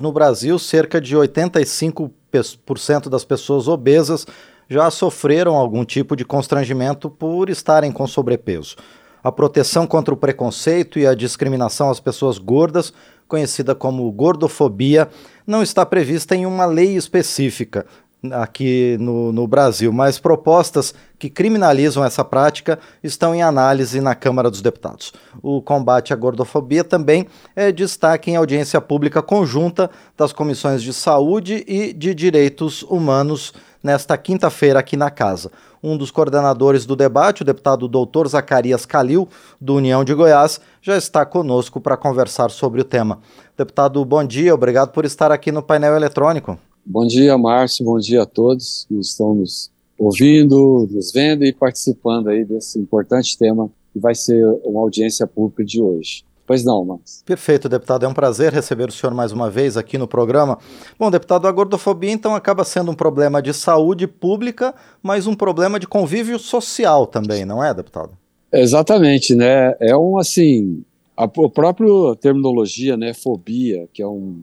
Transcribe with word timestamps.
No 0.00 0.12
Brasil, 0.12 0.56
cerca 0.60 1.00
de 1.00 1.16
85% 1.16 3.08
das 3.08 3.24
pessoas 3.24 3.66
obesas 3.66 4.24
já 4.68 4.88
sofreram 4.92 5.56
algum 5.56 5.84
tipo 5.84 6.14
de 6.14 6.24
constrangimento 6.24 7.10
por 7.10 7.50
estarem 7.50 7.90
com 7.90 8.06
sobrepeso. 8.06 8.76
A 9.24 9.32
proteção 9.32 9.88
contra 9.88 10.14
o 10.14 10.16
preconceito 10.16 11.00
e 11.00 11.06
a 11.06 11.16
discriminação 11.16 11.90
às 11.90 11.98
pessoas 11.98 12.38
gordas, 12.38 12.92
conhecida 13.26 13.74
como 13.74 14.08
gordofobia, 14.12 15.08
não 15.44 15.64
está 15.64 15.84
prevista 15.84 16.36
em 16.36 16.46
uma 16.46 16.64
lei 16.64 16.94
específica, 16.94 17.84
aqui 18.32 18.96
no, 18.98 19.30
no, 19.32 19.46
Brasil, 19.46 19.92
mas 19.92 20.18
propostas 20.18 20.92
que 21.18 21.30
criminalizam 21.30 22.04
essa 22.04 22.24
prática 22.24 22.78
estão 23.02 23.34
em 23.34 23.42
análise 23.42 24.00
na 24.00 24.14
Câmara 24.14 24.50
dos 24.50 24.60
Deputados. 24.60 25.12
O 25.40 25.62
combate 25.62 26.12
à 26.12 26.16
gordofobia 26.16 26.82
também 26.82 27.26
é 27.54 27.70
destaque 27.70 28.30
em 28.30 28.36
audiência 28.36 28.80
pública 28.80 29.22
conjunta 29.22 29.88
das 30.16 30.32
comissões 30.32 30.82
de 30.82 30.92
saúde 30.92 31.64
e 31.66 31.92
de 31.92 32.14
direitos 32.14 32.82
humanos 32.82 33.52
nesta 33.82 34.18
quinta-feira 34.18 34.80
aqui 34.80 34.96
na 34.96 35.10
casa. 35.10 35.52
Um 35.80 35.96
dos 35.96 36.10
coordenadores 36.10 36.84
do 36.84 36.96
debate, 36.96 37.42
o 37.42 37.44
deputado 37.44 37.86
doutor 37.86 38.26
Zacarias 38.26 38.84
Calil, 38.84 39.28
do 39.60 39.76
União 39.76 40.02
de 40.02 40.12
Goiás, 40.12 40.60
já 40.82 40.96
está 40.96 41.24
conosco 41.24 41.80
para 41.80 41.96
conversar 41.96 42.50
sobre 42.50 42.80
o 42.80 42.84
tema. 42.84 43.20
Deputado, 43.56 44.04
bom 44.04 44.24
dia, 44.24 44.52
obrigado 44.52 44.90
por 44.90 45.04
estar 45.04 45.30
aqui 45.30 45.52
no 45.52 45.62
painel 45.62 45.94
eletrônico. 45.94 46.58
Bom 46.90 47.06
dia, 47.06 47.36
Márcio. 47.36 47.84
Bom 47.84 47.98
dia 47.98 48.22
a 48.22 48.26
todos 48.26 48.86
que 48.88 48.94
estão 48.94 49.34
nos 49.34 49.70
ouvindo, 49.98 50.88
nos 50.90 51.12
vendo 51.12 51.44
e 51.44 51.52
participando 51.52 52.28
aí 52.28 52.46
desse 52.46 52.78
importante 52.78 53.36
tema 53.36 53.70
que 53.92 53.98
vai 53.98 54.14
ser 54.14 54.42
uma 54.64 54.80
audiência 54.80 55.26
pública 55.26 55.62
de 55.62 55.82
hoje. 55.82 56.24
Pois 56.46 56.64
não, 56.64 56.82
Márcio. 56.86 57.22
Perfeito, 57.26 57.68
deputado. 57.68 58.06
É 58.06 58.08
um 58.08 58.14
prazer 58.14 58.54
receber 58.54 58.88
o 58.88 58.92
senhor 58.92 59.12
mais 59.12 59.32
uma 59.32 59.50
vez 59.50 59.76
aqui 59.76 59.98
no 59.98 60.08
programa. 60.08 60.56
Bom, 60.98 61.10
deputado, 61.10 61.46
a 61.46 61.52
gordofobia 61.52 62.10
então 62.10 62.34
acaba 62.34 62.64
sendo 62.64 62.90
um 62.90 62.94
problema 62.94 63.42
de 63.42 63.52
saúde 63.52 64.06
pública, 64.06 64.74
mas 65.02 65.26
um 65.26 65.34
problema 65.34 65.78
de 65.78 65.86
convívio 65.86 66.38
social 66.38 67.06
também, 67.06 67.44
não 67.44 67.62
é, 67.62 67.74
deputado? 67.74 68.12
Exatamente, 68.50 69.34
né? 69.34 69.74
É 69.78 69.94
um 69.94 70.16
assim, 70.16 70.82
a, 71.14 71.24
a 71.24 71.50
própria 71.50 72.16
terminologia, 72.18 72.96
né, 72.96 73.12
fobia, 73.12 73.86
que 73.92 74.00
é 74.00 74.06
um 74.06 74.40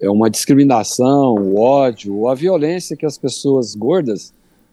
é 0.00 0.10
uma 0.10 0.30
discriminação, 0.30 1.34
o 1.34 1.58
ódio, 1.58 2.28
a 2.28 2.34
violência 2.34 2.96
que 2.96 3.06
as 3.06 3.16
pessoas 3.16 3.74
gordas 3.74 4.32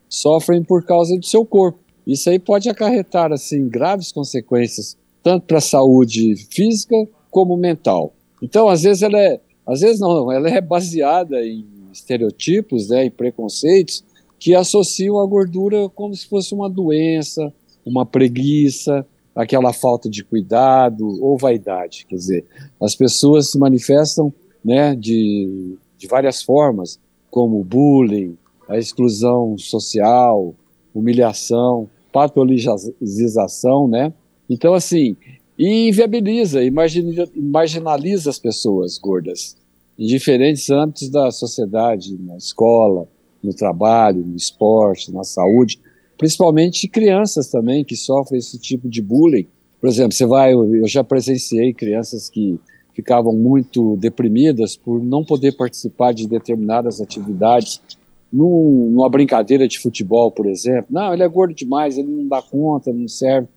sofrem 0.10 0.64
por 0.64 0.84
causa 0.86 1.18
do 1.18 1.26
seu 1.26 1.46
corpo. 1.46 1.80
Isso 2.06 2.30
aí 2.30 2.38
pode 2.38 2.70
acarretar 2.70 3.32
assim 3.32 3.68
graves 3.68 4.12
consequências 4.12 4.98
tanto 5.24 5.46
para 5.46 5.60
a 5.60 5.62
saúde 5.62 6.36
física 6.52 7.08
como 7.32 7.56
mental. 7.56 8.14
Então, 8.42 8.68
às 8.68 8.84
vezes 8.84 9.02
ela 9.02 9.18
é, 9.18 9.40
às 9.66 9.80
vezes 9.80 10.02
não, 10.02 10.30
ela 10.32 10.50
é 10.50 10.60
baseada 10.60 11.44
em 11.46 11.66
estereotipos, 11.92 12.90
né, 12.90 13.06
em 13.06 13.12
preconceitos 13.12 14.04
que 14.38 14.54
associam 14.54 15.22
a 15.22 15.26
gordura 15.26 15.88
como 15.90 16.14
se 16.14 16.28
fosse 16.28 16.54
uma 16.54 16.70
doença, 16.70 17.54
uma 17.86 18.06
preguiça, 18.06 19.06
aquela 19.34 19.72
falta 19.72 20.10
de 20.10 20.24
cuidado 20.24 21.24
ou 21.24 21.38
vaidade. 21.38 22.06
Quer 22.10 22.16
dizer, 22.16 22.46
as 22.82 22.94
pessoas 22.94 23.50
se 23.50 23.58
manifestam 23.58 24.34
né, 24.64 24.96
de, 24.96 25.76
de 25.98 26.08
várias 26.08 26.42
formas, 26.42 27.00
como 27.30 27.64
bullying, 27.64 28.38
a 28.68 28.78
exclusão 28.78 29.58
social, 29.58 30.56
humilhação, 30.94 31.90
patologização, 32.12 33.88
né? 33.88 34.14
Então, 34.50 34.74
assim, 34.74 35.16
e 35.58 35.90
inviabiliza, 35.90 36.60
marginaliza 37.36 38.30
as 38.30 38.40
pessoas 38.40 38.98
gordas 38.98 39.58
em 39.98 40.06
diferentes 40.08 40.70
âmbitos 40.70 41.10
da 41.10 41.32
sociedade, 41.32 42.18
na 42.20 42.38
escola, 42.38 43.08
no 43.44 43.54
trabalho, 43.54 44.26
no 44.26 44.36
esporte, 44.36 45.12
na 45.12 45.24
saúde, 45.24 45.80
principalmente 46.18 46.88
crianças 46.88 47.48
também 47.48 47.84
que 47.84 47.96
sofrem 47.96 48.40
esse 48.40 48.58
tipo 48.58 48.90
de 48.90 49.02
bullying. 49.02 49.48
Por 49.80 49.90
exemplo, 49.90 50.14
você 50.14 50.26
vai, 50.26 50.54
eu 50.54 50.88
já 50.88 51.04
presenciei 51.04 51.74
crianças 51.74 52.30
que 52.30 52.60
ficavam 52.94 53.34
muito 53.34 53.98
deprimidas 53.98 54.78
por 54.78 55.04
não 55.04 55.24
poder 55.24 55.54
participar 55.54 56.14
de 56.14 56.28
determinadas 56.28 57.02
atividades. 57.02 57.82
Num, 58.32 58.90
numa 58.92 59.10
brincadeira 59.10 59.68
de 59.68 59.80
futebol, 59.80 60.32
por 60.32 60.48
exemplo, 60.48 60.88
não, 60.90 61.14
ele 61.14 61.24
é 61.24 61.28
gordo 61.28 61.54
demais, 61.54 61.98
ele 61.98 62.10
não 62.10 62.28
dá 62.28 62.42
conta, 62.42 62.92
não 62.92 63.08
serve. 63.08 63.48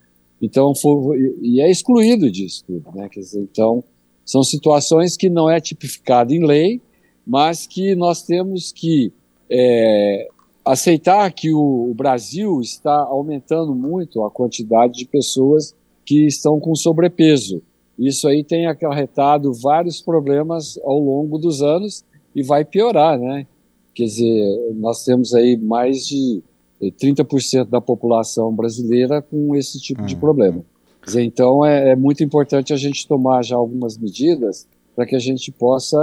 Então, 0.41 0.75
foi, 0.75 1.35
e 1.41 1.61
é 1.61 1.71
excluído 1.71 2.31
disso 2.31 2.63
tudo, 2.67 2.85
né? 2.95 3.09
Dizer, 3.11 3.41
então, 3.41 3.83
são 4.25 4.43
situações 4.43 5.17
que 5.17 5.31
não 5.31 5.49
é 5.49 5.61
tipificado 5.61 6.35
em 6.35 6.45
lei, 6.45 6.81
mas 7.27 7.67
que 7.67 7.95
nós 7.95 8.23
temos 8.23 8.71
que 8.71 9.13
é, 9.49 10.29
aceitar 10.65 11.33
que 11.33 11.55
o, 11.55 11.91
o 11.91 11.95
Brasil 11.95 12.61
está 12.61 12.97
aumentando 12.97 13.75
muito 13.75 14.25
a 14.25 14.31
quantidade 14.31 14.95
de 14.95 15.07
pessoas 15.07 15.75
que 16.05 16.27
estão 16.27 16.61
com 16.61 16.75
sobrepeso. 16.75 17.63
Isso 17.99 18.29
aí 18.29 18.45
tem 18.45 18.67
acarretado 18.67 19.53
vários 19.55 20.01
problemas 20.03 20.79
ao 20.85 20.99
longo 20.99 21.39
dos 21.39 21.63
anos 21.63 22.05
e 22.35 22.43
vai 22.43 22.65
piorar, 22.65 23.19
né? 23.19 23.47
Quer 23.95 24.05
dizer, 24.05 24.75
nós 24.75 25.05
temos 25.05 25.35
aí 25.35 25.57
mais 25.57 26.07
de 26.07 26.43
30% 26.83 27.65
da 27.69 27.81
população 27.81 28.55
brasileira 28.55 29.23
com 29.23 29.57
esse 29.57 29.81
tipo 29.81 30.03
uhum. 30.03 30.07
de 30.07 30.17
problema. 30.17 30.63
Dizer, 31.05 31.23
então 31.23 31.65
é, 31.65 31.91
é, 31.91 31.97
muito 31.97 32.23
importante 32.23 32.73
a 32.73 32.77
gente 32.77 33.07
tomar 33.07 33.43
já 33.43 33.57
algumas 33.57 33.97
medidas 33.97 34.67
para 34.95 35.07
que 35.07 35.15
a 35.15 35.21
gente 35.21 35.51
possa 35.51 35.97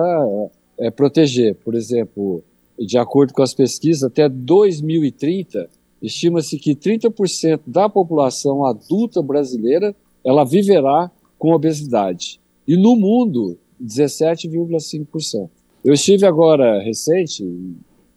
é, 0.79 0.89
proteger. 0.89 1.55
Por 1.55 1.75
exemplo, 1.75 2.43
de 2.79 2.97
acordo 2.97 3.33
com 3.33 3.43
as 3.43 3.53
pesquisas, 3.53 4.03
até 4.03 4.27
2030, 4.27 5.69
estima-se 6.01 6.57
que 6.57 6.75
30% 6.75 7.61
da 7.67 7.87
população 7.87 8.65
adulta 8.65 9.21
brasileira 9.21 9.95
ela 10.23 10.43
viverá 10.43 11.11
com 11.43 11.51
obesidade. 11.51 12.39
E 12.65 12.77
no 12.77 12.95
mundo, 12.95 13.57
17,5%. 13.83 15.49
Eu 15.83 15.93
estive 15.93 16.25
agora 16.25 16.81
recente, 16.81 17.45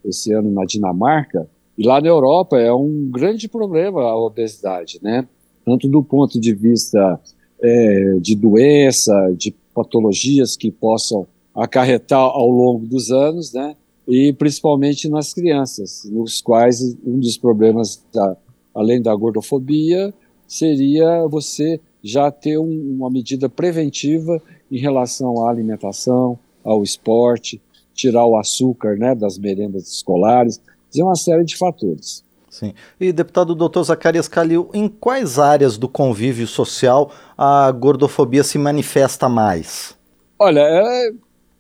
esse 0.05 0.33
ano 0.33 0.49
na 0.53 0.65
Dinamarca, 0.65 1.51
e 1.77 1.85
lá 1.85 2.01
na 2.01 2.07
Europa 2.07 2.57
é 2.57 2.73
um 2.73 3.11
grande 3.11 3.49
problema 3.49 4.03
a 4.03 4.17
obesidade, 4.17 5.01
né? 5.03 5.27
Tanto 5.65 5.89
do 5.89 6.05
ponto 6.05 6.39
de 6.39 6.55
vista 6.55 7.21
é, 7.61 8.15
de 8.21 8.37
doença, 8.37 9.13
de 9.37 9.53
patologias 9.75 10.57
que 10.57 10.71
possam 10.71 11.27
acarretar 11.53 12.21
ao 12.21 12.49
longo 12.49 12.87
dos 12.87 13.11
anos, 13.11 13.53
né? 13.53 13.75
E 14.07 14.33
principalmente 14.35 15.09
nas 15.09 15.35
crianças, 15.35 16.09
nos 16.09 16.41
quais 16.41 16.97
um 17.05 17.19
dos 17.19 17.37
problemas, 17.37 18.01
da, 18.15 18.37
além 18.73 19.03
da 19.03 19.13
gordofobia, 19.17 20.15
seria 20.47 21.27
você 21.27 21.81
já 22.07 22.31
ter 22.31 22.59
um, 22.59 22.97
uma 22.97 23.11
medida 23.11 23.49
preventiva 23.49 24.41
em 24.71 24.79
relação 24.79 25.45
à 25.45 25.51
alimentação, 25.51 26.39
ao 26.63 26.83
esporte, 26.83 27.61
tirar 27.95 28.25
o 28.27 28.37
açúcar 28.37 28.97
né, 28.97 29.15
das 29.15 29.39
merendas 29.39 29.89
escolares, 29.89 30.61
dizer 30.91 31.03
uma 31.03 31.17
série 31.17 31.45
de 31.45 31.57
fatores. 31.57 32.25
Sim. 32.49 32.73
E, 32.99 33.13
deputado 33.13 33.55
doutor 33.55 33.83
Zacarias 33.83 34.29
Calil, 34.29 34.71
em 34.73 34.89
quais 34.89 35.39
áreas 35.39 35.77
do 35.77 35.89
convívio 35.89 36.47
social 36.47 37.11
a 37.37 37.71
gordofobia 37.71 38.45
se 38.45 38.57
manifesta 38.57 39.29
mais? 39.29 39.95
Olha, 40.39 40.61
é 40.61 41.11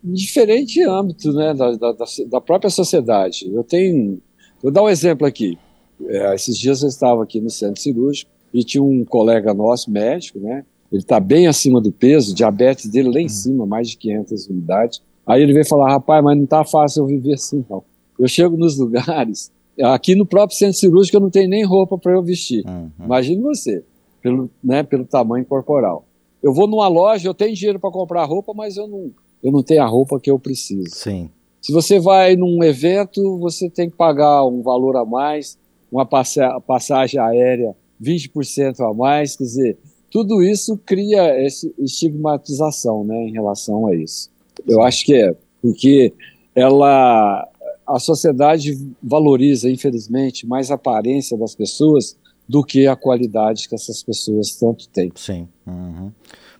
diferente 0.02 0.82
âmbito 0.82 1.32
né, 1.32 1.52
da, 1.54 1.72
da, 1.72 1.92
da, 2.28 2.40
própria 2.40 2.70
sociedade. 2.70 3.50
Eu 3.52 3.64
tenho. 3.64 4.22
Vou 4.62 4.70
dar 4.70 4.82
um 4.82 4.88
exemplo 4.88 5.26
aqui. 5.26 5.58
É, 6.06 6.34
esses 6.34 6.56
dias 6.56 6.82
eu 6.82 6.88
estava 6.88 7.22
aqui 7.22 7.40
no 7.40 7.50
centro 7.50 7.80
cirúrgico 7.80 8.30
e 8.56 8.64
tinha 8.64 8.82
um 8.82 9.04
colega 9.04 9.52
nosso, 9.52 9.90
médico, 9.90 10.40
né? 10.40 10.64
Ele 10.90 11.02
está 11.02 11.20
bem 11.20 11.46
acima 11.46 11.80
do 11.80 11.92
peso, 11.92 12.34
diabetes 12.34 12.88
dele 12.88 13.10
lá 13.10 13.20
em 13.20 13.24
uhum. 13.24 13.28
cima, 13.28 13.66
mais 13.66 13.90
de 13.90 13.96
500 13.98 14.46
unidades. 14.46 15.02
Aí 15.26 15.42
ele 15.42 15.52
veio 15.52 15.66
falar, 15.66 15.90
rapaz, 15.90 16.24
mas 16.24 16.36
não 16.36 16.44
está 16.44 16.64
fácil 16.64 17.02
eu 17.02 17.06
viver 17.06 17.34
assim, 17.34 17.64
não. 17.68 17.84
Eu 18.18 18.26
chego 18.26 18.56
nos 18.56 18.78
lugares, 18.80 19.52
aqui 19.82 20.14
no 20.14 20.24
próprio 20.24 20.56
centro 20.56 20.78
cirúrgico 20.78 21.16
eu 21.16 21.20
não 21.20 21.28
tenho 21.28 21.50
nem 21.50 21.64
roupa 21.64 21.98
para 21.98 22.12
eu 22.12 22.22
vestir. 22.22 22.64
Uhum. 22.66 22.90
Imagine 23.04 23.42
você, 23.42 23.84
pelo, 24.22 24.50
né, 24.64 24.82
pelo 24.82 25.04
tamanho 25.04 25.44
corporal. 25.44 26.06
Eu 26.42 26.54
vou 26.54 26.66
numa 26.66 26.88
loja, 26.88 27.28
eu 27.28 27.34
tenho 27.34 27.54
dinheiro 27.54 27.78
para 27.78 27.90
comprar 27.90 28.24
roupa, 28.24 28.54
mas 28.54 28.76
eu 28.76 28.86
não, 28.86 29.10
eu 29.42 29.52
não 29.52 29.62
tenho 29.62 29.82
a 29.82 29.86
roupa 29.86 30.18
que 30.18 30.30
eu 30.30 30.38
preciso. 30.38 30.94
Sim. 30.94 31.28
Se 31.60 31.72
você 31.72 31.98
vai 31.98 32.36
num 32.36 32.62
evento, 32.62 33.38
você 33.38 33.68
tem 33.68 33.90
que 33.90 33.96
pagar 33.96 34.46
um 34.46 34.62
valor 34.62 34.96
a 34.96 35.04
mais, 35.04 35.58
uma 35.90 36.06
passagem 36.06 37.20
aérea 37.20 37.74
20% 38.02 38.80
a 38.80 38.94
mais, 38.94 39.36
quer 39.36 39.44
dizer, 39.44 39.78
tudo 40.10 40.42
isso 40.42 40.78
cria 40.84 41.22
essa 41.22 41.70
estigmatização, 41.78 43.04
né, 43.04 43.28
em 43.28 43.32
relação 43.32 43.86
a 43.86 43.94
isso. 43.94 44.30
Eu 44.66 44.82
acho 44.82 45.04
que 45.04 45.14
é, 45.14 45.34
porque 45.60 46.12
ela, 46.54 47.46
a 47.86 47.98
sociedade 47.98 48.78
valoriza, 49.02 49.68
infelizmente, 49.70 50.46
mais 50.46 50.70
a 50.70 50.74
aparência 50.74 51.36
das 51.36 51.54
pessoas 51.54 52.16
do 52.48 52.62
que 52.62 52.86
a 52.86 52.96
qualidade 52.96 53.68
que 53.68 53.74
essas 53.74 54.02
pessoas 54.02 54.54
tanto 54.54 54.88
têm. 54.88 55.12
Sim. 55.16 55.48
Uhum. 55.66 56.12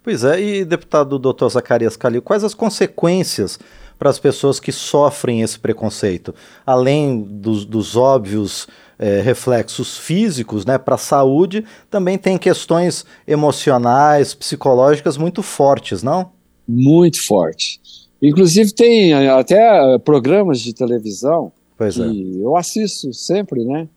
Pois 0.03 0.23
é, 0.23 0.41
e 0.41 0.65
deputado 0.65 1.19
doutor 1.19 1.49
Zacarias 1.49 1.97
Calil, 1.97 2.23
quais 2.23 2.44
as 2.44 2.55
consequências 2.55 3.59
para 3.99 4.11
as 4.11 4.19
pessoas 4.19 4.61
que 4.61 4.71
sofrem 4.71 5.43
esse 5.43 5.59
preconceito? 5.59 6.35
Além 6.65 7.23
dos, 7.23 7.65
dos 7.65 7.97
óbvios 7.97 8.69
é, 8.99 9.21
reflexos 9.21 9.99
físicos 9.99 10.65
né, 10.65 10.79
para 10.79 10.95
a 10.95 10.99
saúde, 10.99 11.65
também 11.91 12.17
tem 12.17 12.39
questões 12.39 13.05
emocionais, 13.27 14.35
psicológicas 14.35 15.17
muito 15.17 15.43
fortes, 15.43 16.03
não? 16.03 16.31
Muito 16.67 17.25
forte. 17.25 17.81
Inclusive 18.21 18.73
tem 18.73 19.15
até 19.29 19.99
programas 19.99 20.61
de 20.61 20.73
televisão 20.73 21.53
pois 21.77 21.97
que 21.97 22.03
é. 22.03 22.45
eu 22.45 22.57
assisto 22.57 23.13
sempre, 23.13 23.65
né? 23.65 23.89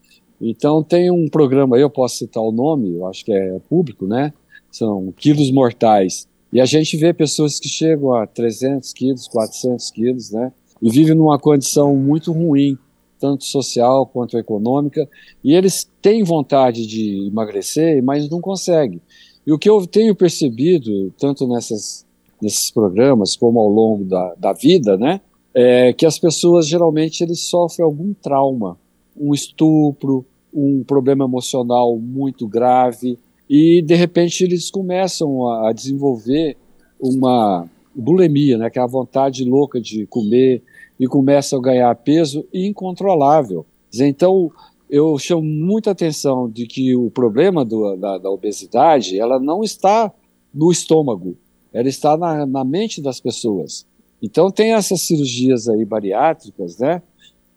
Então 0.42 0.84
tem 0.84 1.12
um 1.12 1.28
programa, 1.28 1.78
eu 1.78 1.90
posso 1.90 2.18
citar 2.18 2.44
o 2.44 2.52
nome, 2.52 2.96
eu 2.96 3.08
acho 3.08 3.26
que 3.26 3.32
é 3.32 3.60
público, 3.70 4.06
né? 4.08 4.34
São 4.72 5.14
quilos 5.18 5.52
mortais. 5.52 6.28
E 6.52 6.60
a 6.60 6.66
gente 6.66 6.98
vê 6.98 7.14
pessoas 7.14 7.60
que 7.60 7.68
chegam 7.68 8.14
a 8.14 8.26
300 8.26 8.92
quilos, 8.94 9.28
400 9.28 9.92
quilos, 9.92 10.32
né? 10.32 10.52
E 10.82 10.90
vivem 10.90 11.16
numa 11.16 11.38
condição 11.38 11.96
muito 11.96 12.32
ruim, 12.32 12.78
tanto 13.20 13.46
social 13.46 14.06
quanto 14.06 14.38
econômica. 14.38 15.08
E 15.44 15.54
eles 15.54 15.90
têm 16.02 16.24
vontade 16.24 16.88
de 16.88 17.28
emagrecer, 17.28 18.02
mas 18.04 18.30
não 18.30 18.40
conseguem. 18.40 19.02
E 19.46 19.52
o 19.52 19.58
que 19.58 19.70
eu 19.70 19.86
tenho 19.86 20.16
percebido, 20.16 21.14
tanto 21.18 21.48
nessas, 21.48 22.06
nesses 22.42 22.72
programas 22.72 23.36
como 23.36 23.60
ao 23.60 23.68
longo 23.68 24.04
da, 24.06 24.36
da 24.36 24.54
vida, 24.54 24.98
né? 24.98 25.22
É 25.54 25.92
que 25.94 26.06
as 26.06 26.20
pessoas 26.20 26.68
geralmente 26.68 27.24
eles 27.24 27.42
sofrem 27.42 27.84
algum 27.84 28.14
trauma 28.14 28.78
um 29.20 29.34
estupro, 29.34 30.26
um 30.54 30.84
problema 30.84 31.26
emocional 31.26 31.98
muito 31.98 32.48
grave, 32.48 33.20
e 33.50 33.82
de 33.82 33.96
repente 33.96 34.44
eles 34.44 34.72
começam 34.72 35.48
a 35.48 35.74
desenvolver 35.74 36.56
uma 37.00 37.68
bulimia, 37.94 38.58
né, 38.58 38.70
que 38.70 38.80
é 38.80 38.82
a 38.82 38.88
vontade 38.88 39.44
louca 39.44 39.82
de 39.82 40.06
comer, 40.06 40.64
e 41.00 41.08
começam 41.08 41.60
a 41.60 41.62
ganhar 41.62 41.96
peso 41.96 42.46
incontrolável. 42.54 43.66
Então, 43.94 44.52
eu 44.90 45.18
chamo 45.18 45.44
muita 45.44 45.92
atenção 45.92 46.50
de 46.50 46.66
que 46.66 46.96
o 46.96 47.10
problema 47.10 47.64
do, 47.64 47.96
da, 47.96 48.18
da, 48.18 48.30
obesidade, 48.30 49.20
ela 49.20 49.40
não 49.40 49.64
está 49.64 50.12
no 50.54 50.72
estômago, 50.72 51.38
ela 51.72 51.88
está 51.88 52.18
na, 52.18 52.46
na 52.46 52.64
mente 52.64 53.02
das 53.02 53.20
pessoas. 53.20 53.86
Então, 54.22 54.52
tem 54.52 54.74
essas 54.74 55.02
cirurgias 55.02 55.70
aí 55.70 55.86
bariátricas, 55.86 56.78
né, 56.80 57.02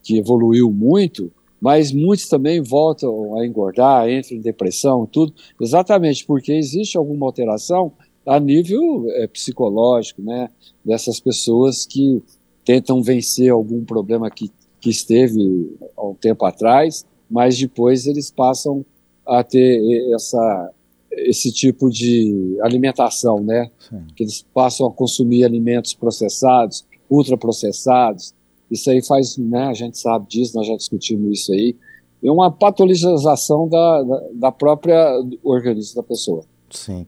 que 0.02 0.18
evoluiu 0.18 0.70
muito, 0.70 1.32
mas 1.60 1.92
muitos 1.92 2.28
também 2.28 2.60
voltam 2.60 3.38
a 3.38 3.46
engordar, 3.46 4.10
entram 4.10 4.36
em 4.36 4.40
depressão, 4.40 5.06
tudo, 5.06 5.32
exatamente 5.60 6.26
porque 6.26 6.52
existe 6.52 6.98
alguma 6.98 7.26
alteração 7.26 7.92
a 8.26 8.38
nível 8.38 9.06
é, 9.10 9.26
psicológico, 9.26 10.22
né, 10.22 10.50
dessas 10.84 11.18
pessoas 11.18 11.86
que 11.86 12.22
tentam 12.64 13.02
vencer 13.02 13.50
algum 13.50 13.84
problema 13.84 14.30
que, 14.30 14.50
que 14.80 14.90
esteve 14.90 15.76
há 15.96 16.06
um 16.06 16.14
tempo 16.14 16.44
atrás, 16.44 17.04
mas 17.30 17.58
depois 17.58 18.06
eles 18.06 18.30
passam 18.30 18.84
a 19.26 19.42
ter 19.42 19.80
essa, 20.14 20.70
esse 21.12 21.52
tipo 21.52 21.88
de 21.90 22.58
alimentação, 22.62 23.40
né, 23.40 23.70
Sim. 23.78 24.04
que 24.14 24.24
eles 24.24 24.44
passam 24.54 24.86
a 24.86 24.92
consumir 24.92 25.44
alimentos 25.44 25.94
processados, 25.94 26.84
ultraprocessados, 27.08 28.34
isso 28.70 28.90
aí 28.90 29.02
faz, 29.04 29.36
né, 29.36 29.64
a 29.64 29.74
gente 29.74 29.98
sabe 29.98 30.26
disso, 30.28 30.56
nós 30.56 30.66
já 30.66 30.76
discutimos 30.76 31.40
isso 31.40 31.52
aí, 31.52 31.76
é 32.24 32.30
uma 32.30 32.50
patologização 32.50 33.68
da, 33.68 34.02
da, 34.02 34.22
da 34.34 34.52
própria 34.52 35.20
organismo 35.42 35.96
da 35.96 36.02
pessoa. 36.06 36.44
Sim. 36.70 37.06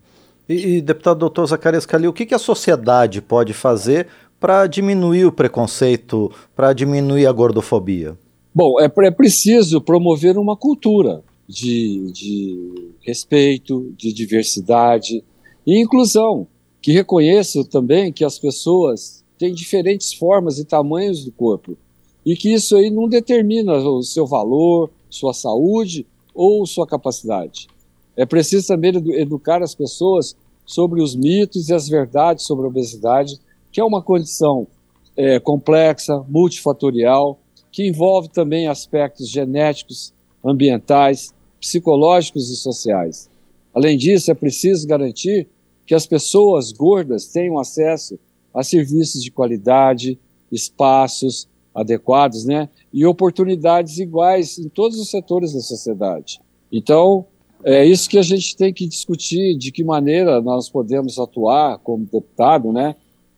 E, 0.49 0.77
e 0.77 0.83
deputado 0.83 1.19
doutor 1.19 1.47
Zacarias 1.47 1.87
Calil, 1.87 2.11
o 2.11 2.13
que, 2.13 2.27
que 2.27 2.35
a 2.35 2.39
sociedade 2.39 3.23
pode 3.23 3.55
fazer 3.55 4.09
para 4.45 4.67
diminuir 4.67 5.25
o 5.25 5.33
preconceito, 5.33 6.31
para 6.55 6.75
diminuir 6.75 7.25
a 7.25 7.33
gordofobia? 7.33 8.15
Bom, 8.55 8.79
é, 8.79 8.93
é 9.07 9.11
preciso 9.11 9.81
promover 9.81 10.37
uma 10.37 10.55
cultura 10.55 11.25
de, 11.49 12.13
de 12.13 12.93
respeito, 13.01 13.91
de 13.97 14.13
diversidade 14.13 15.25
e 15.67 15.81
inclusão, 15.81 16.47
que 16.83 16.93
reconheça 16.93 17.65
também 17.65 18.13
que 18.13 18.23
as 18.23 18.39
pessoas 18.39 19.25
tem 19.39 19.55
diferentes 19.55 20.13
formas 20.13 20.59
e 20.59 20.65
tamanhos 20.67 21.25
do 21.25 21.33
corpo. 21.33 21.75
E 22.23 22.37
que 22.37 22.53
isso 22.53 22.77
aí 22.77 22.91
não 22.91 23.09
determina 23.09 23.73
o 23.73 24.03
seu 24.03 24.27
valor, 24.27 24.91
sua 25.09 25.33
saúde 25.33 26.07
ou 26.35 26.67
sua 26.67 26.87
capacidade. 26.87 27.67
É 28.15 28.27
preciso 28.27 28.67
também 28.67 28.93
educar 29.15 29.63
as 29.63 29.75
pessoas 29.75 30.37
sobre 30.67 31.01
os 31.01 31.17
mitos 31.17 31.71
e 31.71 31.73
as 31.73 31.89
verdades 31.89 32.45
sobre 32.45 32.67
a 32.67 32.69
obesidade, 32.69 33.41
que 33.75 33.81
é 33.81 33.85
uma 33.85 34.01
condição 34.01 34.69
é, 35.17 35.41
complexa, 35.41 36.25
multifatorial, 36.29 37.41
que 37.73 37.85
envolve 37.85 38.29
também 38.29 38.69
aspectos 38.69 39.29
genéticos, 39.29 40.15
ambientais, 40.45 41.35
psicológicos 41.61 42.49
e 42.51 42.57
sociais. 42.57 43.29
Além 43.75 43.99
disso, 43.99 44.31
é 44.31 44.35
preciso 44.35 44.87
garantir 44.87 45.49
que 45.85 45.93
as 45.93 46.07
pessoas 46.07 46.71
gordas 46.71 47.27
tenham 47.27 47.59
acesso 47.59 48.17
a 48.55 48.63
serviços 48.63 49.21
de 49.21 49.33
qualidade, 49.33 50.21
espaços 50.53 51.49
adequados, 51.75 52.45
né, 52.45 52.69
e 52.93 53.05
oportunidades 53.05 53.99
iguais 53.99 54.57
em 54.57 54.69
todos 54.69 55.01
os 55.01 55.11
setores 55.11 55.53
da 55.53 55.59
sociedade. 55.59 56.41
Então, 56.71 57.27
é 57.65 57.85
isso 57.85 58.09
que 58.09 58.19
a 58.19 58.23
gente 58.23 58.57
tem 58.57 58.73
que 58.73 58.87
discutir, 58.87 59.59
de 59.59 59.73
que 59.73 59.83
maneira 59.83 60.41
nós 60.41 60.71
podemos 60.71 61.19
atuar 61.19 61.79
como 61.79 62.05
deputado, 62.05 62.73
né? 62.73 62.95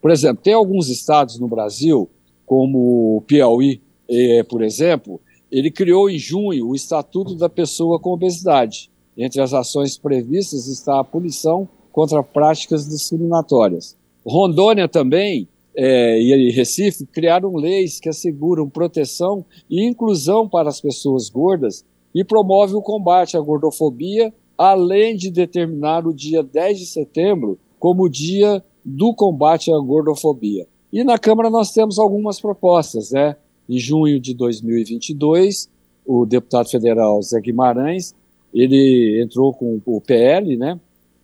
Por 0.06 0.12
exemplo, 0.12 0.40
tem 0.40 0.54
alguns 0.54 0.88
estados 0.88 1.36
no 1.36 1.48
Brasil, 1.48 2.08
como 2.46 3.16
o 3.16 3.22
Piauí, 3.22 3.82
eh, 4.08 4.44
por 4.44 4.62
exemplo, 4.62 5.20
ele 5.50 5.68
criou 5.68 6.08
em 6.08 6.16
junho 6.16 6.68
o 6.68 6.76
Estatuto 6.76 7.34
da 7.34 7.48
Pessoa 7.48 7.98
com 7.98 8.12
Obesidade. 8.12 8.88
Entre 9.18 9.40
as 9.40 9.52
ações 9.52 9.98
previstas 9.98 10.68
está 10.68 11.00
a 11.00 11.02
punição 11.02 11.68
contra 11.90 12.22
práticas 12.22 12.88
discriminatórias. 12.88 13.96
Rondônia 14.24 14.86
também 14.86 15.48
é, 15.74 16.22
e 16.22 16.52
Recife 16.52 17.04
criaram 17.06 17.56
leis 17.56 17.98
que 17.98 18.08
asseguram 18.08 18.70
proteção 18.70 19.44
e 19.68 19.84
inclusão 19.84 20.48
para 20.48 20.68
as 20.68 20.80
pessoas 20.80 21.28
gordas 21.28 21.84
e 22.14 22.22
promove 22.22 22.76
o 22.76 22.80
combate 22.80 23.36
à 23.36 23.40
gordofobia, 23.40 24.32
além 24.56 25.16
de 25.16 25.32
determinar 25.32 26.06
o 26.06 26.14
dia 26.14 26.44
10 26.44 26.78
de 26.78 26.86
setembro 26.86 27.58
como 27.80 28.08
dia 28.08 28.62
do 28.86 29.12
combate 29.12 29.72
à 29.72 29.78
gordofobia. 29.78 30.66
E 30.92 31.02
na 31.02 31.18
Câmara 31.18 31.50
nós 31.50 31.72
temos 31.72 31.98
algumas 31.98 32.40
propostas, 32.40 33.10
né? 33.10 33.34
Em 33.68 33.78
junho 33.78 34.20
de 34.20 34.32
2022, 34.32 35.68
o 36.06 36.24
deputado 36.24 36.70
federal 36.70 37.20
Zé 37.20 37.40
Guimarães, 37.40 38.14
ele 38.54 39.20
entrou 39.20 39.52
com 39.52 39.80
o 39.84 40.00
PL, 40.00 40.56
né? 40.56 40.78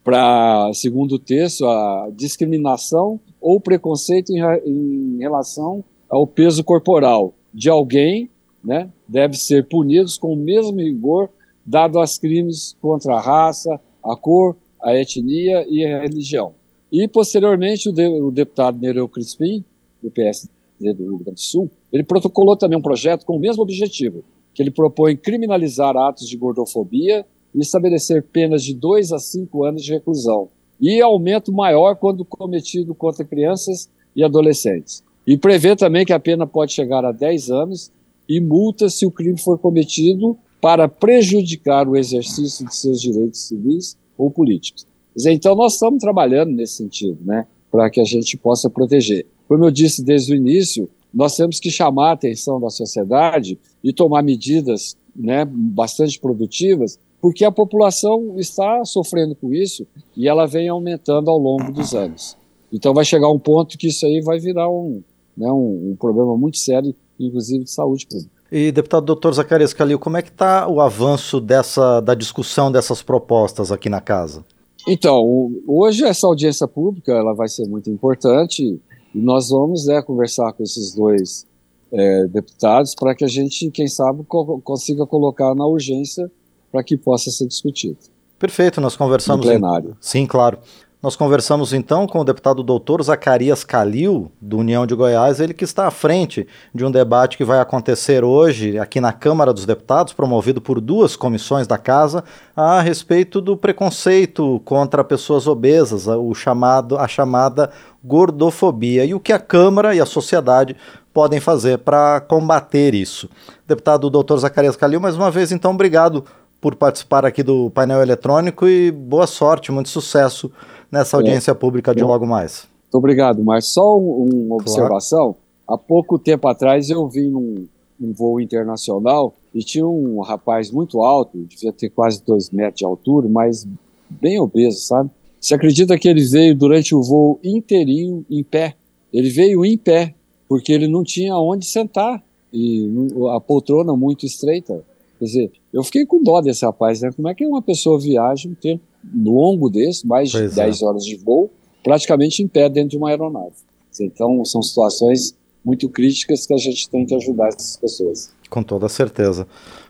para, 0.04 0.71
segundo 0.75 1.12
o 1.12 1.19
texto, 1.19 1.64
a 1.66 2.11
discriminação 2.12 3.21
ou 3.40 3.61
preconceito 3.61 4.31
em, 4.31 4.40
em, 4.66 5.19
relação 5.19 5.85
ao 6.09 6.26
peso 6.26 6.64
corporal 6.64 7.35
de 7.54 7.69
alguém, 7.69 8.28
né, 8.62 8.90
deve 9.07 9.37
ser 9.37 9.69
punidos 9.69 10.19
com 10.19 10.33
o 10.33 10.37
mesmo 10.37 10.78
rigor 10.78 11.28
dado 11.64 11.99
aos 11.99 12.19
crimes 12.19 12.76
contra 12.81 13.14
a 13.14 13.21
raça, 13.21 13.81
a 14.02 14.16
cor, 14.16 14.57
a 14.83 14.97
etnia 14.97 15.64
e 15.69 15.85
a 15.85 16.00
religião. 16.00 16.54
E, 16.92 17.08
posteriormente, 17.08 17.88
o, 17.88 17.92
de, 17.92 18.06
o 18.06 18.30
deputado 18.30 18.78
Nereu 18.78 19.08
Crispim, 19.08 19.64
do 20.02 20.11
PSD 20.11 20.50
do 20.92 21.04
Rio 21.04 21.18
Grande 21.18 21.37
do 21.37 21.40
Sul, 21.40 21.70
ele 21.90 22.02
protocolou 22.02 22.54
também 22.54 22.78
um 22.78 22.82
projeto 22.82 23.25
com 23.25 23.37
o 23.37 23.40
mesmo 23.40 23.62
objetivo, 23.62 24.22
que 24.52 24.62
ele 24.62 24.70
propõe 24.70 25.16
criminalizar 25.16 25.96
atos 25.96 26.28
de 26.28 26.37
gordofobia 26.37 27.25
e 27.54 27.61
estabelecer 27.61 28.22
penas 28.22 28.62
de 28.62 28.75
2 28.75 29.12
a 29.12 29.18
5 29.18 29.64
anos 29.64 29.82
de 29.82 29.92
reclusão 29.92 30.50
e 30.78 31.00
aumento 31.00 31.52
maior 31.52 31.94
quando 31.94 32.25
cometido 32.25 32.94
contra 32.94 33.25
crianças 33.25 33.88
e 34.14 34.22
adolescentes. 34.22 35.02
E 35.26 35.38
prevê 35.38 35.75
também 35.76 36.04
que 36.04 36.12
a 36.12 36.20
pena 36.20 36.46
pode 36.46 36.72
chegar 36.72 37.04
a 37.04 37.12
10 37.12 37.50
anos 37.50 37.90
e 38.28 38.40
multa 38.40 38.90
se 38.90 39.06
o 39.06 39.11
crime 39.11 39.38
for 39.38 39.58
cometido 39.58 40.37
para 40.61 40.88
prejudicar 40.88 41.88
o 41.88 41.96
exercício 41.96 42.66
de 42.66 42.75
seus 42.76 43.00
direitos 43.00 43.46
civis 43.46 43.96
ou 44.18 44.30
políticos. 44.30 44.87
Então, 45.26 45.54
nós 45.54 45.75
estamos 45.75 46.00
trabalhando 46.00 46.50
nesse 46.52 46.75
sentido, 46.75 47.19
né, 47.25 47.47
para 47.71 47.90
que 47.90 48.00
a 48.00 48.04
gente 48.04 48.37
possa 48.37 48.69
proteger. 48.71 49.26
Como 49.49 49.64
eu 49.64 49.71
disse 49.71 50.02
desde 50.02 50.33
o 50.33 50.37
início, 50.37 50.88
nós 51.12 51.37
temos 51.37 51.61
que 51.61 51.71
chamar 51.71 52.11
a 52.11 52.12
atenção 52.12 52.61
da 52.61 52.71
sociedade 52.71 53.59
e 53.83 53.92
tomar 53.92 54.23
medidas 54.23 54.97
né, 55.14 55.45
bastante 55.45 56.19
produtivas 56.19 56.99
porque 57.23 57.45
a 57.45 57.52
população 57.52 58.35
está 58.37 58.85
sofrendo 58.85 59.37
com 59.37 59.54
isso 59.54 59.87
e 60.16 60.28
ela 60.28 60.45
vem 60.45 60.69
aumentando 60.69 61.31
ao 61.31 61.38
longo 61.38 61.71
dos 61.71 61.95
anos. 61.95 62.37
Então 62.73 62.92
vai 62.92 63.04
chegar 63.04 63.31
um 63.31 63.38
ponto 63.38 63.78
que 63.78 63.87
isso 63.87 64.04
aí 64.04 64.21
vai 64.21 64.40
virar 64.40 64.69
um, 64.69 65.00
né, 65.37 65.50
um, 65.52 65.92
um 65.92 65.97
problema 65.97 66.37
muito 66.37 66.59
sério, 66.59 66.92
inclusive 67.21 67.62
de 67.62 67.71
saúde 67.71 68.09
pública. 68.09 68.28
E, 68.50 68.73
deputado 68.73 69.07
doutor 69.07 69.33
Zacarias 69.33 69.73
Calil, 69.73 70.00
como 70.00 70.16
é 70.16 70.23
que 70.23 70.31
está 70.31 70.69
o 70.69 70.81
avanço 70.81 71.40
dessa, 71.40 72.00
da 72.00 72.14
discussão 72.14 72.73
dessas 72.73 73.02
propostas 73.02 73.71
aqui 73.71 73.88
na 73.88 74.00
casa? 74.00 74.45
Então, 74.87 75.53
hoje 75.67 76.05
essa 76.05 76.27
audiência 76.27 76.67
pública 76.67 77.12
ela 77.12 77.35
vai 77.35 77.49
ser 77.49 77.67
muito 77.67 77.91
importante. 77.91 78.81
E 79.15 79.19
nós 79.19 79.51
vamos 79.51 79.87
né, 79.87 80.01
conversar 80.03 80.53
com 80.53 80.62
esses 80.62 80.95
dois 80.95 81.47
é, 81.93 82.27
deputados 82.27 82.95
para 82.95 83.15
que 83.15 83.25
a 83.25 83.29
gente, 83.29 83.71
quem 83.71 83.87
sabe, 83.87 84.25
co 84.25 84.61
consiga 84.62 85.07
colocar 85.07 85.55
na 85.55 85.67
urgência 85.67 86.31
para 86.71 86.83
que 86.83 86.97
possa 86.97 87.31
ser 87.31 87.47
discutido. 87.47 87.99
Perfeito, 88.39 88.81
nós 88.81 88.97
conversamos. 88.97 89.45
No 89.45 89.53
plenário. 89.53 89.91
Em... 89.91 89.97
Sim, 90.01 90.27
claro. 90.27 90.59
Nós 91.02 91.16
conversamos 91.16 91.73
então 91.73 92.06
com 92.06 92.21
o 92.21 92.25
deputado 92.25 92.62
doutor 92.62 93.02
Zacarias 93.02 93.64
Calil, 93.64 94.30
do 94.40 94.59
União 94.59 94.87
de 94.87 94.94
Goiás, 94.94 95.40
ele 95.40 95.52
que 95.52 95.64
está 95.64 95.88
à 95.88 95.90
frente 95.90 96.47
de 96.73 96.85
um 96.85 96.92
debate 96.92 97.37
que 97.37 97.44
vai 97.44 97.59
acontecer 97.59 98.23
hoje 98.23 98.78
aqui 98.78 99.00
na 99.00 99.12
Câmara 99.12 99.52
dos 99.52 99.66
Deputados, 99.66 100.12
promovido 100.12 100.61
por 100.61 100.80
duas 100.80 101.16
comissões 101.16 101.66
da 101.66 101.76
Casa, 101.76 102.23
a 102.54 102.80
respeito 102.80 103.40
do 103.40 103.56
preconceito 103.56 104.62
contra 104.64 105.02
pessoas 105.02 105.49
obesas, 105.49 106.06
o 106.06 106.32
chamado, 106.35 106.97
a 106.97 107.09
chamada 107.09 107.73
gordofobia, 108.04 109.04
e 109.04 109.12
o 109.12 109.18
que 109.18 109.32
a 109.32 109.40
Câmara 109.40 109.97
e 109.97 110.00
a 110.00 110.06
sociedade 110.06 110.76
podem 111.12 111.40
fazer 111.40 111.78
para 111.78 112.21
combater 112.21 112.94
isso. 112.94 113.28
Deputado 113.66 114.09
doutor 114.09 114.38
Zacarias 114.38 114.76
Calil, 114.76 115.00
mais 115.00 115.16
uma 115.16 115.32
vez, 115.32 115.50
então, 115.50 115.73
obrigado 115.73 116.25
por 116.62 116.76
participar 116.76 117.26
aqui 117.26 117.42
do 117.42 117.71
painel 117.71 118.00
eletrônico 118.00 118.69
e 118.69 118.92
boa 118.92 119.26
sorte, 119.26 119.73
muito 119.73 119.88
sucesso 119.88 120.49
nessa 120.92 121.16
é. 121.16 121.19
audiência 121.19 121.50
é. 121.50 121.54
pública 121.54 121.92
de 121.92 122.04
logo 122.04 122.25
mais. 122.25 122.69
Muito 122.85 122.95
obrigado, 122.95 123.42
mas 123.42 123.66
só 123.66 123.99
uma 123.99 124.54
observação. 124.54 125.35
Claro. 125.35 125.37
Há 125.69 125.76
pouco 125.76 126.21
tempo 126.21 126.47
atrás 126.47 126.88
eu 126.88 127.09
vi 127.09 127.28
num, 127.28 127.66
num 127.99 128.12
voo 128.12 128.40
internacional 128.40 129.35
e 129.52 129.64
tinha 129.64 129.85
um 129.85 130.21
rapaz 130.21 130.71
muito 130.71 131.02
alto, 131.02 131.37
devia 131.37 131.73
ter 131.73 131.90
quase 131.90 132.23
dois 132.25 132.50
metros 132.50 132.78
de 132.78 132.85
altura, 132.85 133.28
mas 133.28 133.66
bem 134.09 134.38
obeso, 134.38 134.87
sabe? 134.87 135.11
Você 135.40 135.57
acredita 135.57 135.99
que 135.99 136.09
ele 136.09 136.25
veio 136.25 136.54
durante 136.54 136.95
o 136.95 137.02
voo 137.02 137.40
inteirinho 137.42 138.25
em 138.31 138.45
pé? 138.45 138.76
Ele 139.12 139.31
veio 139.31 139.64
em 139.64 139.76
pé, 139.76 140.14
porque 140.49 140.73
ele 140.73 140.87
não 140.87 141.02
tinha 141.02 141.37
onde 141.37 141.66
sentar 141.66 142.23
e 142.52 142.88
a 143.35 143.40
poltrona 143.40 143.97
muito 143.97 144.25
estreita. 144.25 144.85
Quer 145.19 145.25
dizer, 145.25 145.52
eu 145.73 145.83
fiquei 145.83 146.05
com 146.05 146.23
dó 146.23 146.41
desse 146.41 146.64
rapaz, 146.64 147.00
né? 147.00 147.11
Como 147.14 147.29
é 147.29 147.35
que 147.35 147.47
uma 147.47 147.62
pessoa 147.62 147.99
viaja 147.99 148.49
um 148.49 148.55
tempo 148.55 148.83
longo 149.14 149.71
desse, 149.71 150.07
mais 150.07 150.31
de 150.31 150.38
pois 150.38 150.55
10 150.55 150.83
é. 150.83 150.85
horas 150.85 151.05
de 151.05 151.17
voo, 151.17 151.50
praticamente 151.83 152.43
em 152.43 152.49
pé 152.49 152.69
dentro 152.69 152.91
de 152.91 152.99
uma 152.99 153.09
aeronave? 153.09 153.55
Então, 154.00 154.45
são 154.45 154.62
situações 154.62 155.35
muito 155.64 155.88
críticas 155.88 156.47
que 156.47 156.55
a 156.55 156.59
gente 156.59 156.88
tem 156.91 157.07
que 157.07 157.14
ajudar 157.14 157.49
essas 157.49 157.76
pessoas. 157.76 158.33
Com 158.50 158.62
toda 158.62 158.88
certeza. 158.88 159.47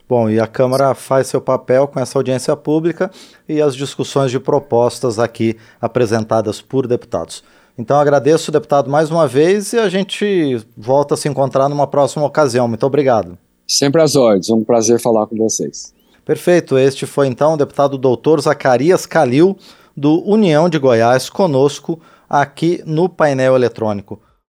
Bom, 0.09 0.29
e 0.29 0.39
a 0.39 0.47
Câmara 0.47 0.95
faz 0.95 1.29
seu 1.29 1.41
papel 1.41 1.89
com 1.89 1.99
essa 1.99 2.19
audiência 2.19 2.55
pública 2.55 3.11
e 3.49 3.61
as 3.63 3.75
discussões 3.75 4.31
de 4.31 4.39
propostas 4.39 5.19
aqui 5.19 5.57
apresentadas 5.81 6.61
por 6.61 6.87
deputados. 6.87 7.43
Então 7.79 7.99
agradeço, 7.99 8.53
deputado, 8.53 8.91
mais 8.91 9.11
uma 9.11 9.27
vez 9.27 9.73
e 9.73 9.79
a 9.79 9.89
gente 9.89 10.61
volta 10.77 11.15
a 11.15 11.17
se 11.17 11.29
encontrar 11.29 11.69
numa 11.69 11.87
próxima 11.87 12.27
ocasião. 12.27 12.69
Muito 12.69 12.85
obrigado. 12.85 13.39
Sempre 13.73 14.03
às 14.03 14.17
ordens, 14.17 14.51
um 14.51 14.63
prazer 14.63 15.01
falar 15.01 15.27
com 15.27 15.35
vocês. 15.35 15.95
Perfeito, 16.27 16.77
este 16.77 17.07
foi 17.07 17.27
então 17.27 17.55
o 17.55 17.57
deputado 17.57 17.97
doutor 17.97 18.39
Zacarias 18.39 19.07
Calil, 19.07 19.57
do 19.97 20.23
União 20.29 20.69
de 20.69 20.79
Goiás, 20.79 21.31
conosco 21.31 21.99
aqui 22.29 22.83
no 22.85 23.09
painel 23.09 23.57
eletrônico. 23.57 24.21